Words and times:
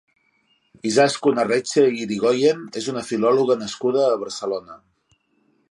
Izaskun 0.91 1.41
Arretxe 1.43 1.83
i 1.97 2.01
Irigoien 2.05 2.65
és 2.83 2.89
una 2.95 3.05
filòloga 3.11 3.61
nascuda 3.65 4.07
a 4.07 4.17
Barcelona. 4.25 4.81